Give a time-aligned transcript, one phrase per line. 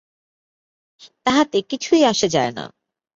[1.25, 2.65] তাহাতে কিছুই আসে যায় না।